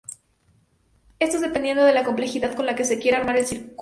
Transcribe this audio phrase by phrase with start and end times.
[1.19, 3.69] Esto dependiendo de la complejidad con la que se quiera armar el circuito.